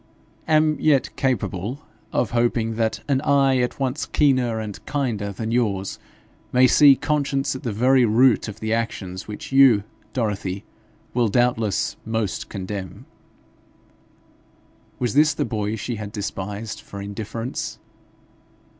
[0.57, 5.99] 'am yet capable of hoping that an eye at once keener and kinder than yours
[6.51, 9.83] may see conscience at the very root of the actions which you,
[10.13, 10.65] Dorothy,
[11.13, 13.05] will doubtless most condemn.'
[14.97, 17.77] Was this the boy she had despised for indifference?